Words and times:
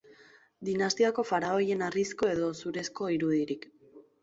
Dinastiako 0.69 1.25
faraoien 1.33 1.85
harrizko 1.89 2.31
edo 2.39 2.51
zurezko 2.65 3.13
irudirik. 3.19 3.71